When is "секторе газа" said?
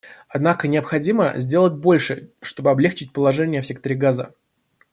3.67-4.33